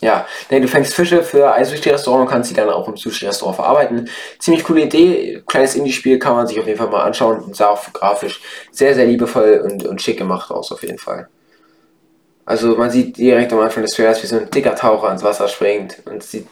[0.00, 3.56] ja, nee, du fängst Fische für ein Sushi-Restaurant und kannst sie dann auch im Sushi-Restaurant
[3.56, 4.08] verarbeiten.
[4.38, 7.70] Ziemlich coole Idee, kleines Indie-Spiel kann man sich auf jeden Fall mal anschauen und sah
[7.70, 11.28] auch grafisch sehr, sehr liebevoll und, und schick gemacht aus, auf jeden Fall.
[12.44, 15.48] Also man sieht direkt am Anfang des Trailers, wie so ein dicker Taucher ins Wasser
[15.48, 16.46] springt und sieht.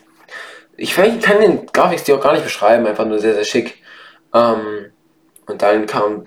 [0.77, 3.83] Ich kann den Grafikstil auch gar nicht beschreiben, einfach nur sehr, sehr schick.
[4.35, 4.93] Ähm,
[5.47, 6.27] und dann kamen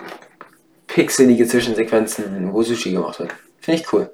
[0.87, 3.31] pixelige Zwischensequenzen, wo Sushi gemacht wird.
[3.59, 4.09] Finde ich cool.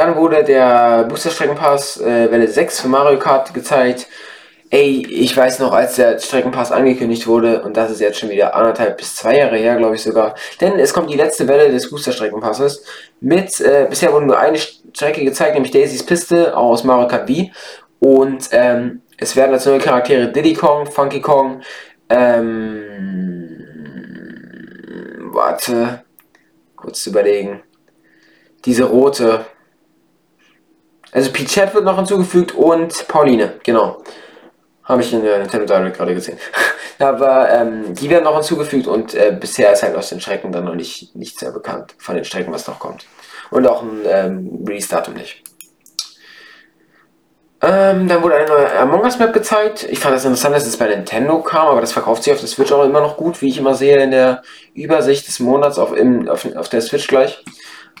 [0.00, 4.06] Dann wurde der Booster Streckenpass äh, Welle 6 für Mario Kart gezeigt.
[4.70, 8.54] Ey, ich weiß noch, als der Streckenpass angekündigt wurde, und das ist jetzt schon wieder
[8.54, 11.90] anderthalb bis zwei Jahre her, glaube ich sogar, denn es kommt die letzte Welle des
[11.90, 12.82] Booster Streckenpasses
[13.20, 17.52] mit, äh, bisher wurde nur eine Strecke gezeigt, nämlich Daisys Piste aus Mario Kart Wii.
[17.98, 20.32] Und ähm, es werden als neue Charaktere.
[20.32, 21.60] Diddy Kong, Funky Kong,
[22.08, 23.66] ähm,
[25.30, 26.04] warte,
[26.74, 27.60] kurz überlegen,
[28.64, 29.44] diese rote,
[31.12, 34.02] also Pichette wird noch hinzugefügt und Pauline, genau.
[34.84, 36.38] Habe ich in der Nintendo Direct gerade gesehen.
[36.98, 40.64] Aber ähm, die werden noch hinzugefügt und äh, bisher ist halt aus den Strecken dann
[40.64, 43.06] noch nicht, nicht sehr bekannt von den Strecken, was noch kommt.
[43.50, 45.42] Und auch ein ähm, Release-Datum nicht.
[47.62, 49.86] Ähm, dann wurde eine neue Among Us Map gezeigt.
[49.90, 52.48] Ich fand das interessant, dass es bei Nintendo kam, aber das verkauft sich auf der
[52.48, 54.42] Switch auch immer noch gut, wie ich immer sehe in der
[54.72, 57.44] Übersicht des Monats auf, im, auf, auf der Switch gleich.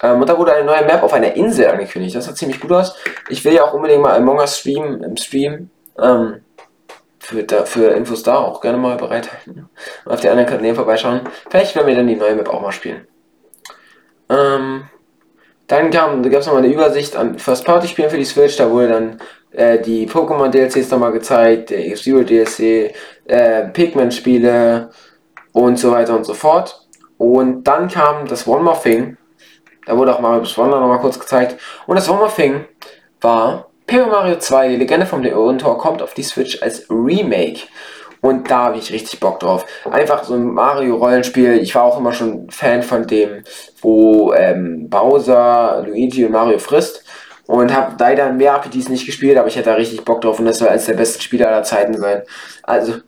[0.02, 2.16] Ähm, und da wurde eine neue Map auf einer Insel angekündigt.
[2.16, 2.96] Das sah ziemlich gut aus.
[3.28, 5.70] Ich will ja auch unbedingt mal Among Us streamen, im Stream.
[5.98, 6.40] Ähm,
[7.18, 9.68] für, da, für Infos da auch gerne mal bereithalten.
[10.04, 11.20] Und auf die anderen Kanälen vorbeischauen.
[11.48, 13.06] Vielleicht werden wir dann die neue Map auch mal spielen.
[14.28, 14.84] Ähm,
[15.66, 18.56] dann kam, da gab es nochmal eine Übersicht an First-Party-Spielen für die Switch.
[18.56, 19.20] Da wurde dann
[19.52, 22.92] äh, die Pokémon-DLCs nochmal gezeigt, der F-Zero-DLC,
[23.26, 24.90] äh, Pikmin-Spiele
[25.52, 26.88] und so weiter und so fort.
[27.18, 29.16] Und dann kam das One More Thing,
[29.86, 31.60] da wurde auch Mario Wonder nochmal kurz gezeigt.
[31.86, 32.64] Und das One More Thing
[33.20, 37.62] war Paper Mario 2, die Legende vom Leon-Tor, kommt auf die Switch als Remake.
[38.20, 39.64] Und da habe ich richtig Bock drauf.
[39.90, 41.54] Einfach so ein Mario-Rollenspiel.
[41.54, 43.42] Ich war auch immer schon Fan von dem,
[43.80, 47.04] wo ähm, Bowser, Luigi und Mario frisst.
[47.46, 50.44] Und habe leider mehr RPGs nicht gespielt, aber ich hätte da richtig Bock drauf und
[50.44, 52.22] das soll eines der besten Spiele aller Zeiten sein.
[52.62, 52.98] Also,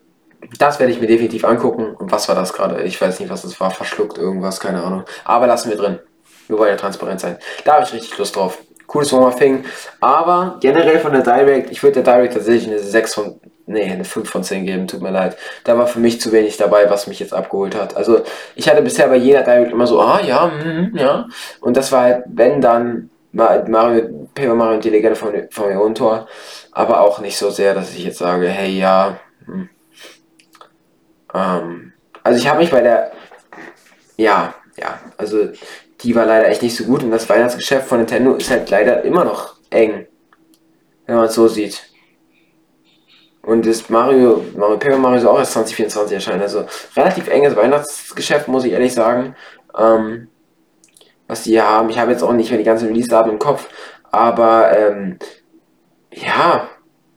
[0.59, 1.95] das werde ich mir definitiv angucken.
[1.95, 2.83] Und was war das gerade?
[2.83, 3.71] Ich weiß nicht, was das war.
[3.71, 5.05] Verschluckt irgendwas, keine Ahnung.
[5.25, 6.01] Aber lassen wir drin.
[6.49, 7.37] Wir wollen ja transparent sein.
[7.65, 8.59] Da habe ich richtig Lust drauf.
[8.87, 9.65] Cooles Warm-Up-Thing.
[10.01, 14.05] Aber generell von der Direct, ich würde der Direct tatsächlich eine 6 von, nee, eine
[14.05, 15.37] 5 von 10 geben, tut mir leid.
[15.65, 17.97] Da war für mich zu wenig dabei, was mich jetzt abgeholt hat.
[17.97, 18.23] Also,
[18.55, 21.27] ich hatte bisher bei jeder Direct immer so, ah, ja, mm, ja.
[21.61, 26.29] Und das war halt, wenn dann, Mario, Paper Mario und die Legende von, von Iontor.
[26.71, 29.71] Aber auch nicht so sehr, dass ich jetzt sage, hey, ja, hm.
[31.35, 33.13] ähm, also ich habe mich bei der,
[34.17, 35.49] ja, ja, also
[36.03, 39.03] die war leider echt nicht so gut und das Weihnachtsgeschäft von Nintendo ist halt leider
[39.05, 40.07] immer noch eng,
[41.07, 41.83] wenn man es so sieht.
[43.43, 46.43] Und das Mario, Mario Paper Mario soll auch erst 2024 erscheinen.
[46.43, 46.65] Also
[46.97, 49.35] relativ enges Weihnachtsgeschäft, muss ich ehrlich sagen.
[49.77, 50.29] Ähm,
[51.27, 51.91] was die hier haben.
[51.91, 53.69] Ich habe jetzt auch nicht mehr die ganzen Release-Daten im Kopf.
[54.11, 55.19] Aber ähm,
[56.13, 56.69] ja,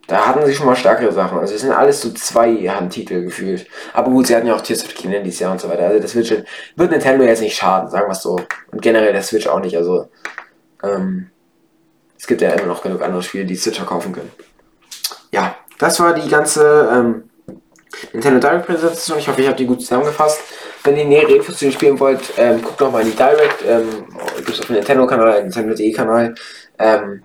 [0.07, 1.39] da hatten sie schon mal stärkere Sachen.
[1.39, 3.67] Also es sind alles so zwei Handtitel gefühlt.
[3.93, 5.87] Aber gut, sie hatten ja auch Tears of the Kingdom dieses Jahr und so weiter.
[5.87, 8.39] Also das wird, schon, wird Nintendo jetzt nicht schaden, sagen wir es so.
[8.71, 9.75] Und generell der Switch auch nicht.
[9.75, 10.09] Also
[10.83, 11.31] ähm,
[12.17, 14.31] es gibt ja immer noch genug andere Spiele, die Switch verkaufen können.
[15.31, 17.29] Ja, das war die ganze ähm,
[18.13, 19.17] Nintendo Direct Präsentation.
[19.17, 20.41] Ich hoffe, ich habe die gut zusammengefasst.
[20.83, 23.63] Wenn ihr nähere Infos zu den Spielen wollt, ähm, guckt noch mal in die Direct.
[23.67, 24.05] Ähm,
[24.37, 26.35] Gibt es auf dem Nintendo-Kanal, Nintendo.de-Kanal.
[26.77, 27.23] Ähm,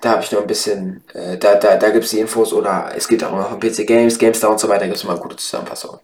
[0.00, 2.90] da habe ich noch ein bisschen, äh, da, da, da gibt es die Infos oder
[2.96, 5.20] es gibt auch noch von PC Games, GameStar und so weiter, gibt es mal eine
[5.20, 5.98] gute Zusammenfassung.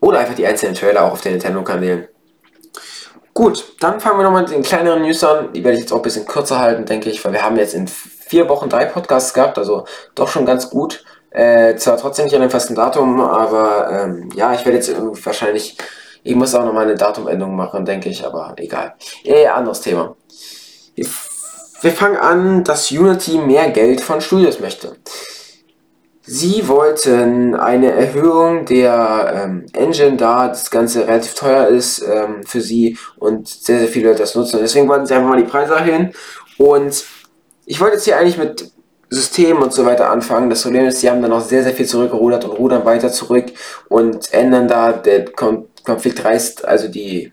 [0.00, 2.08] Oder einfach die einzelnen Trailer auch auf den Nintendo-Kanälen.
[3.32, 5.52] Gut, dann fangen wir nochmal mit den kleineren News an.
[5.52, 7.74] Die werde ich jetzt auch ein bisschen kürzer halten, denke ich, weil wir haben jetzt
[7.74, 11.04] in vier Wochen drei Podcasts gehabt, also doch schon ganz gut.
[11.30, 14.94] Äh, zwar trotzdem nicht an einem festen Datum, aber ähm, ja, ich werde jetzt
[15.26, 15.76] wahrscheinlich
[16.22, 18.94] Ich muss auch noch mal eine Datumendung machen, denke ich, aber egal.
[19.22, 20.16] Äh, anderes Thema.
[21.86, 24.96] Wir fangen an, dass Unity mehr Geld von Studios möchte.
[26.20, 32.60] Sie wollten eine Erhöhung der ähm, Engine, da das Ganze relativ teuer ist ähm, für
[32.60, 34.58] sie und sehr, sehr viele Leute das nutzen.
[34.60, 36.12] Deswegen wollten sie einfach mal die Preise erhöhen.
[36.58, 37.04] Und
[37.66, 38.68] ich wollte jetzt hier eigentlich mit
[39.08, 40.50] System und so weiter anfangen.
[40.50, 43.52] Das Problem ist, sie haben dann noch sehr, sehr viel zurückgerudert und rudern weiter zurück
[43.88, 47.32] und ändern da, der Konflikt reißt, also die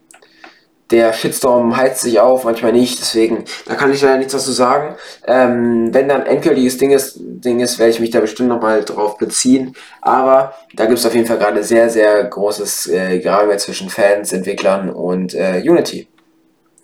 [0.93, 4.95] der Shitstorm heizt sich auf, manchmal nicht, deswegen, da kann ich leider nichts dazu sagen.
[5.25, 9.17] Ähm, wenn dann endgültiges Ding ist, Ding ist, werde ich mich da bestimmt nochmal drauf
[9.17, 9.75] beziehen.
[10.01, 14.31] Aber da gibt es auf jeden Fall gerade sehr, sehr großes äh, Gerangel zwischen Fans,
[14.33, 16.07] Entwicklern und äh, Unity.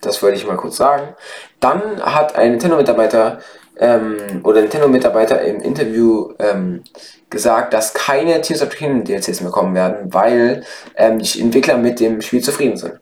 [0.02, 1.13] Das wollte ich mal kurz sagen.
[1.60, 3.39] Dann hat ein Nintendo-Mitarbeiter
[3.78, 6.84] ähm, oder Nintendo-Mitarbeiter im Interview ähm,
[7.30, 10.63] gesagt, dass keine Tears of Kingdom DLCs mehr kommen werden, weil
[10.95, 13.00] ähm, die Entwickler mit dem Spiel zufrieden sind.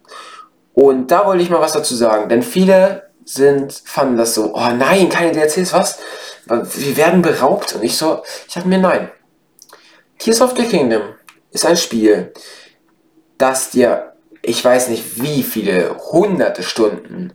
[0.79, 4.69] Und da wollte ich mal was dazu sagen, denn viele sind, fanden das so, oh
[4.77, 5.97] nein, keine DLCs, was?
[6.45, 7.73] Wir werden beraubt.
[7.73, 9.09] Und ich so, ich dachte mir, nein.
[10.19, 11.01] Tears of the Kingdom
[11.49, 12.31] ist ein Spiel,
[13.39, 14.13] das dir,
[14.43, 17.33] ich weiß nicht wie viele hunderte Stunden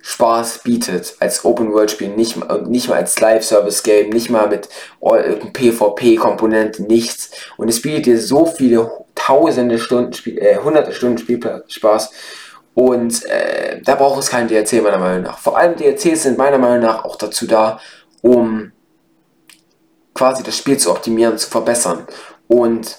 [0.00, 4.70] Spaß bietet als Open-World-Spiel, nicht, nicht mal als Live-Service-Game, nicht mal mit
[5.52, 7.32] PvP-Komponenten, nichts.
[7.58, 12.12] Und es bietet dir so viele tausende Stunden, Spiel, äh, hunderte Stunden Spielspaß.
[12.78, 15.38] Und äh, da braucht es keinen DLC meiner Meinung nach.
[15.40, 17.80] Vor allem DLCs sind meiner Meinung nach auch dazu da,
[18.22, 18.70] um
[20.14, 22.06] quasi das Spiel zu optimieren, zu verbessern.
[22.46, 22.98] Und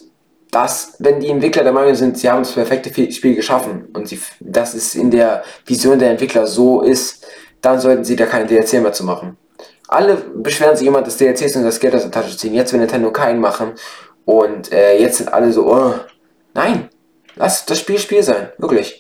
[0.51, 4.19] das, wenn die Entwickler der Meinung sind, sie haben das perfekte Spiel geschaffen und sie,
[4.41, 7.25] das ist in der Vision der Entwickler so ist,
[7.61, 9.37] dann sollten sie da keine DLC mehr zu machen.
[9.87, 12.53] Alle beschweren sich immer, dass DLCs und das Geld aus der Tasche ziehen.
[12.53, 13.71] Jetzt will Nintendo keinen machen
[14.25, 15.93] und äh, jetzt sind alle so, oh,
[16.53, 16.89] nein,
[17.37, 18.98] lass das Spiel Spiel sein, wirklich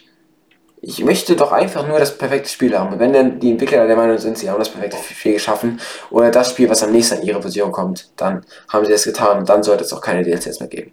[0.81, 2.93] ich möchte doch einfach nur das perfekte Spiel haben.
[2.93, 6.31] Und wenn dann die Entwickler der Meinung sind, sie haben das perfekte Spiel geschaffen oder
[6.31, 9.49] das Spiel, was am nächsten an ihre Version kommt, dann haben sie es getan und
[9.49, 10.91] dann sollte es auch keine DLCs mehr geben.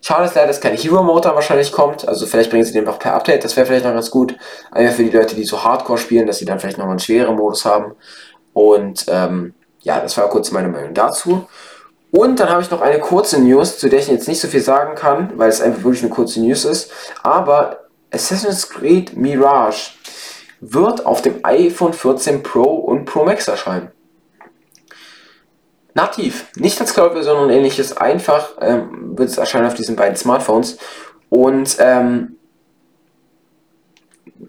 [0.00, 2.08] Schade ist leider, dass kein Hero Motor wahrscheinlich kommt.
[2.08, 3.44] Also vielleicht bringen sie den noch per Update.
[3.44, 4.34] Das wäre vielleicht noch ganz gut.
[4.72, 7.36] Einfach für die Leute, die so Hardcore spielen, dass sie dann vielleicht noch einen schweren
[7.36, 7.94] Modus haben.
[8.52, 11.46] Und ähm, ja, das war kurz meine Meinung dazu.
[12.10, 14.60] Und dann habe ich noch eine kurze News, zu der ich jetzt nicht so viel
[14.60, 16.90] sagen kann, weil es einfach wirklich eine kurze News ist.
[17.22, 17.81] Aber
[18.12, 19.92] Assassin's Creed Mirage
[20.60, 23.90] wird auf dem iPhone 14 Pro und Pro Max erscheinen.
[25.94, 30.78] Nativ, nicht als Cloud-Version und ähnliches, einfach ähm, wird es erscheinen auf diesen beiden Smartphones.
[31.28, 32.36] Und ähm,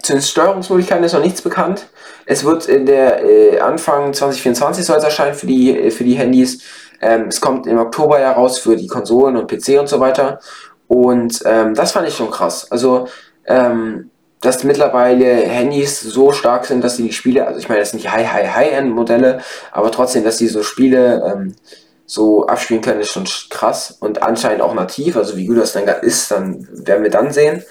[0.02, 1.88] zu den Steuerungsmöglichkeiten ist noch nichts bekannt.
[2.26, 6.16] Es wird in der äh, Anfang 2024 soll es erscheinen für die, äh, für die
[6.16, 6.64] Handys.
[7.02, 10.40] Ähm, es kommt im Oktober heraus für die Konsolen und PC und so weiter.
[10.88, 12.72] Und ähm, das fand ich schon krass.
[12.72, 13.08] Also
[13.46, 14.10] ähm,
[14.44, 18.04] dass mittlerweile Handys so stark sind, dass sie die Spiele, also ich meine, das sind
[18.04, 21.56] die High, High, High-End-Modelle, aber trotzdem, dass sie so Spiele ähm,
[22.06, 25.16] so abspielen können, ist schon krass und anscheinend auch nativ.
[25.16, 27.64] Also wie gut das dann ist, dann werden wir dann sehen.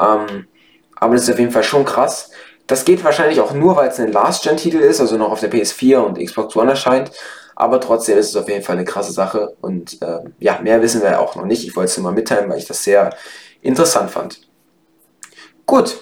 [0.00, 0.46] Ähm,
[0.94, 2.30] aber das ist auf jeden Fall schon krass.
[2.68, 5.98] Das geht wahrscheinlich auch nur, weil es ein Last-Gen-Titel ist, also noch auf der PS4
[5.98, 7.10] und Xbox One erscheint.
[7.56, 9.56] Aber trotzdem ist es auf jeden Fall eine krasse Sache.
[9.60, 11.66] Und äh, ja, mehr wissen wir auch noch nicht.
[11.66, 13.10] Ich wollte es nur mal mitteilen, weil ich das sehr
[13.60, 14.49] interessant fand.
[15.70, 16.00] Gut.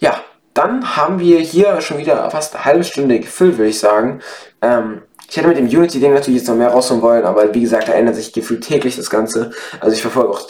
[0.00, 4.22] Ja, dann haben wir hier schon wieder fast eine halbe Stunde gefüllt, würde ich sagen.
[4.60, 7.86] Ähm, ich hätte mit dem Unity-Ding natürlich jetzt noch mehr rausholen wollen, aber wie gesagt,
[7.86, 9.52] da ändert sich gefühlt täglich das Ganze.
[9.78, 10.48] Also ich verfolge auch,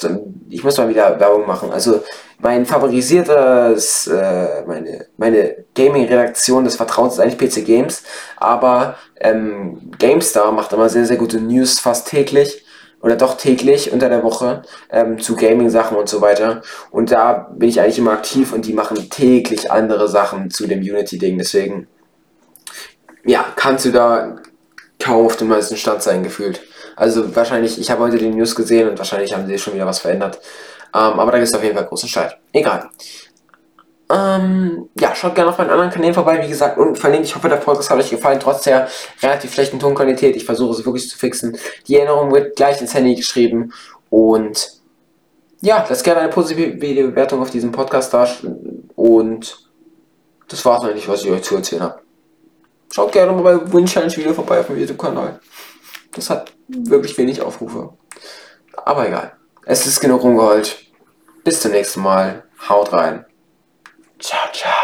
[0.49, 1.73] ich muss mal wieder Werbung machen.
[1.73, 2.03] Also
[2.39, 8.03] mein favorisiertes, äh, meine, meine Gaming-Redaktion des Vertrauens ist eigentlich PC Games,
[8.39, 12.65] aber ähm, GameStar macht immer sehr, sehr gute News fast täglich
[13.03, 16.63] oder doch täglich unter der Woche ähm, zu Gaming-Sachen und so weiter.
[16.91, 20.81] Und da bin ich eigentlich immer aktiv und die machen täglich andere Sachen zu dem
[20.81, 21.39] Unity-Ding.
[21.39, 21.89] Deswegen,
[23.25, 24.37] ja, kannst du da
[24.99, 26.61] kaum auf dem neuesten Stand sein, gefühlt.
[26.97, 30.01] Also wahrscheinlich, ich habe heute die News gesehen und wahrscheinlich haben sie schon wieder was
[30.01, 30.39] verändert.
[30.95, 32.37] Ähm, aber da gibt es auf jeden Fall großen Streit.
[32.53, 32.91] Egal.
[34.11, 37.27] Ähm, ja, schaut gerne auf meinen anderen Kanälen vorbei, wie gesagt, und verlinkt.
[37.27, 38.89] Ich hoffe, der Podcast hat euch gefallen, trotz der
[39.23, 40.35] relativ schlechten Tonqualität.
[40.35, 41.57] Ich versuche es wirklich zu fixen.
[41.87, 43.73] Die Erinnerung wird gleich ins Handy geschrieben
[44.09, 44.81] und
[45.61, 48.29] ja, lasst gerne eine positive Bewertung auf diesem Podcast da
[48.97, 49.71] und
[50.49, 52.01] das war's eigentlich, was ich euch zu erzählen habe.
[52.93, 55.39] Schaut gerne mal bei Windchallenge Video vorbei auf dem YouTube-Kanal.
[56.13, 57.91] Das hat wirklich wenig Aufrufe.
[58.85, 59.37] Aber egal.
[59.65, 60.77] Es ist genug rumgeheult.
[61.45, 62.43] Bis zum nächsten Mal.
[62.69, 63.25] Haut rein.
[64.21, 64.80] Ciao, ciao.